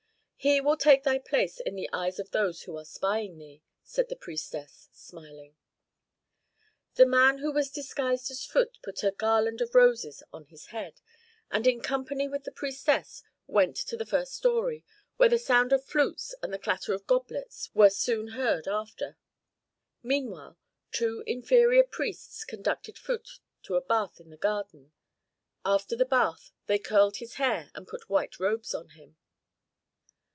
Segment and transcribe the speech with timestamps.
[0.43, 4.09] "He will take thy place in the eyes of those who are spying thee," said
[4.09, 5.55] the priestess, smiling.
[6.95, 10.99] The man who was disguised as Phut put a garland of roses on his head,
[11.51, 14.83] and in company with the priestess went to the first story,
[15.17, 19.17] where the sound of flutes and the clatter of goblets were heard soon after.
[20.01, 20.57] Meanwhile
[20.91, 24.91] two inferior priests conducted Phut to a bath in the garden.
[25.63, 29.17] After the bath they curled his hair and put white robes on him.